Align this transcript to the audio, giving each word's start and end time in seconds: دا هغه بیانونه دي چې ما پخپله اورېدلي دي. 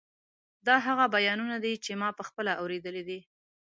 دا 0.67 0.75
هغه 0.87 1.05
بیانونه 1.15 1.55
دي 1.63 1.73
چې 1.85 1.91
ما 2.01 2.09
پخپله 2.19 2.51
اورېدلي 2.61 3.03
دي. 3.09 3.19